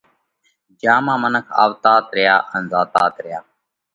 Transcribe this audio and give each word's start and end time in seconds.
جيا 0.79 0.95
مانه 1.05 1.19
منک 1.21 1.47
آوَتات 1.63 2.05
ريا 2.15 2.35
ان 2.55 2.63
زاتات 2.73 3.13
ريا۔ 3.25 3.39